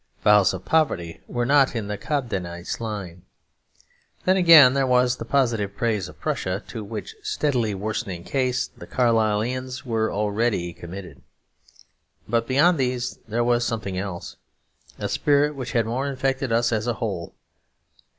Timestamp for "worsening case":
7.75-8.65